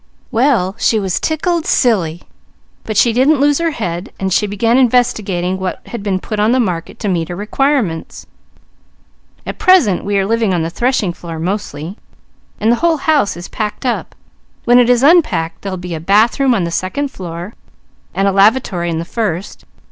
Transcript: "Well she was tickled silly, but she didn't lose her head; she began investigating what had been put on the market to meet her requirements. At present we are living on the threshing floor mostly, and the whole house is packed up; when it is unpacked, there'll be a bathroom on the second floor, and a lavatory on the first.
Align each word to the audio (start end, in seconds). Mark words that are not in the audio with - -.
"Well 0.31 0.75
she 0.79 0.99
was 0.99 1.19
tickled 1.19 1.67
silly, 1.67 2.23
but 2.85 2.97
she 2.97 3.13
didn't 3.13 3.39
lose 3.39 3.59
her 3.59 3.69
head; 3.69 4.11
she 4.29 4.47
began 4.47 4.75
investigating 4.79 5.59
what 5.59 5.79
had 5.89 6.01
been 6.01 6.19
put 6.19 6.39
on 6.39 6.53
the 6.53 6.59
market 6.59 6.97
to 7.01 7.07
meet 7.07 7.29
her 7.29 7.35
requirements. 7.35 8.25
At 9.45 9.59
present 9.59 10.03
we 10.03 10.17
are 10.17 10.25
living 10.25 10.55
on 10.55 10.63
the 10.63 10.71
threshing 10.71 11.13
floor 11.13 11.37
mostly, 11.37 11.97
and 12.59 12.71
the 12.71 12.77
whole 12.81 12.97
house 12.97 13.37
is 13.37 13.47
packed 13.47 13.85
up; 13.85 14.15
when 14.65 14.79
it 14.79 14.89
is 14.89 15.03
unpacked, 15.03 15.61
there'll 15.61 15.77
be 15.77 15.93
a 15.93 15.99
bathroom 15.99 16.55
on 16.55 16.63
the 16.63 16.71
second 16.71 17.09
floor, 17.11 17.53
and 18.15 18.27
a 18.27 18.31
lavatory 18.31 18.89
on 18.89 18.97
the 18.97 19.05
first. 19.05 19.65